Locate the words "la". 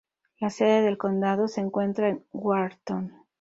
0.39-0.49